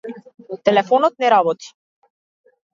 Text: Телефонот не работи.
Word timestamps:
Телефонот 0.69 1.13
не 1.25 1.29
работи. 1.35 1.67